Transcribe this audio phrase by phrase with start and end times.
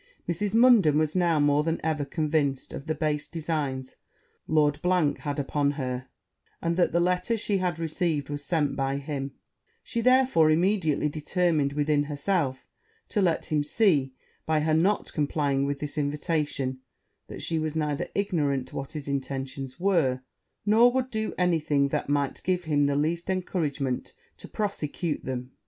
[0.27, 0.55] Mrs.
[0.55, 3.97] Munden was now more than ever convinced of the base designs
[4.47, 6.07] Lord had upon her,
[6.59, 9.33] and that the letter she had received was sent by him:
[9.83, 12.65] she therefore immediately determined within herself
[13.09, 14.15] to let him see,
[14.47, 16.79] by her not complying with this invitation,
[17.27, 20.21] that she was neither ignorant what his intentions were,
[20.65, 25.51] nor would do any thing that might give him the least encouragement to prosecute them.